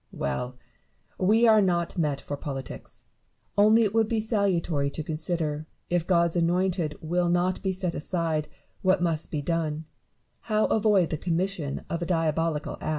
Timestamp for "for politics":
2.21-3.05